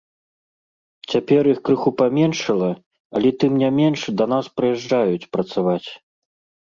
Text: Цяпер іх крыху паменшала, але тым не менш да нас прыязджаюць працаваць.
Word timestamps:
Цяпер 1.13 1.49
іх 1.53 1.59
крыху 1.67 1.89
паменшала, 1.99 2.69
але 3.19 3.29
тым 3.43 3.53
не 3.63 3.69
менш 3.81 4.01
да 4.23 4.31
нас 4.35 4.45
прыязджаюць 4.59 5.29
працаваць. 5.39 5.89